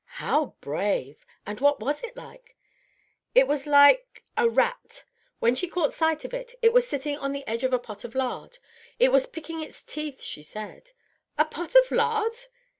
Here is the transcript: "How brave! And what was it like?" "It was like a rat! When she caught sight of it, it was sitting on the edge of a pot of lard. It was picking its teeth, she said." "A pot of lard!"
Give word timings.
"How 0.17 0.55
brave! 0.61 1.27
And 1.45 1.59
what 1.59 1.79
was 1.79 2.01
it 2.03 2.17
like?" 2.17 2.57
"It 3.35 3.47
was 3.47 3.67
like 3.67 4.23
a 4.35 4.49
rat! 4.49 5.03
When 5.37 5.53
she 5.53 5.67
caught 5.67 5.93
sight 5.93 6.25
of 6.25 6.33
it, 6.33 6.55
it 6.63 6.73
was 6.73 6.87
sitting 6.87 7.19
on 7.19 7.33
the 7.33 7.47
edge 7.47 7.61
of 7.63 7.71
a 7.71 7.77
pot 7.77 8.03
of 8.03 8.15
lard. 8.15 8.57
It 8.97 9.11
was 9.11 9.27
picking 9.27 9.61
its 9.61 9.83
teeth, 9.83 10.19
she 10.23 10.41
said." 10.41 10.89
"A 11.37 11.45
pot 11.45 11.75
of 11.75 11.91
lard!" 11.91 12.33